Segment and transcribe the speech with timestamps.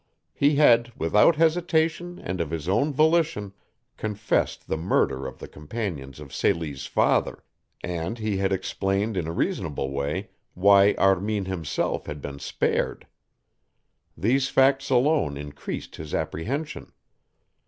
[0.33, 3.53] He had, without hesitation and of his own volition,
[3.97, 7.43] confessed the murder of the companions of Celie's father,
[7.83, 13.05] and he had explained in a reasonable way why Armin himself had been spared.
[14.17, 16.93] These facts alone increased his apprehension.